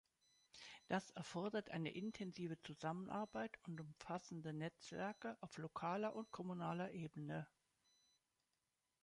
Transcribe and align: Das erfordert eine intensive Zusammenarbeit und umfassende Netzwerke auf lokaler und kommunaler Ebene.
Das 0.87 1.11
erfordert 1.11 1.69
eine 1.69 1.93
intensive 1.93 2.59
Zusammenarbeit 2.63 3.59
und 3.67 3.79
umfassende 3.79 4.51
Netzwerke 4.51 5.37
auf 5.41 5.59
lokaler 5.59 6.15
und 6.15 6.31
kommunaler 6.31 6.89
Ebene. 6.89 7.45